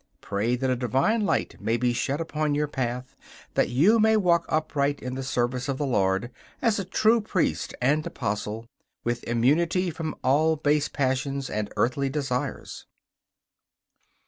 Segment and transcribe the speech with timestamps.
[0.19, 3.15] Pray that a divine light may be shed upon your path,
[3.53, 7.75] that you may walk upright in the service of the Lord as a true priest
[7.79, 8.65] and apostle,
[9.03, 12.87] with immunity from all base passions and earthly desires.